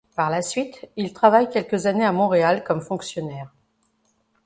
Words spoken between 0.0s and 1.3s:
Par la suite, il